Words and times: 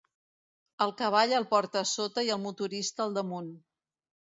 El 0.85 0.93
cavall 1.01 1.35
el 1.41 1.45
porta 1.51 1.85
sota 1.91 2.25
i 2.29 2.33
el 2.39 2.43
motorista 2.47 3.09
al 3.09 3.17
damunt. 3.21 3.55